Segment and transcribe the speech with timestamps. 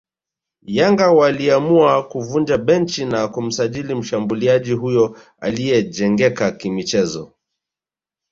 [0.65, 7.31] Yanga waliamua kuvunja benchi na kumsajili mshambuliaji huyo aliyejengeka kimichezo